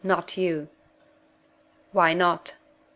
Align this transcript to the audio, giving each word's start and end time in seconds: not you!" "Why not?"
not 0.03 0.35
you!" 0.35 0.67
"Why 1.91 2.11
not?" 2.15 2.55